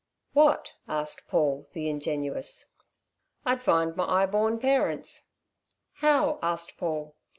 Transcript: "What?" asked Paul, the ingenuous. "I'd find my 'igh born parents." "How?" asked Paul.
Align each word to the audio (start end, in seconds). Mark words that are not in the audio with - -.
"What?" 0.33 0.73
asked 0.87 1.27
Paul, 1.27 1.69
the 1.73 1.87
ingenuous. 1.87 2.71
"I'd 3.45 3.61
find 3.61 3.95
my 3.95 4.23
'igh 4.23 4.31
born 4.31 4.57
parents." 4.57 5.27
"How?" 5.97 6.39
asked 6.41 6.75
Paul. 6.75 7.15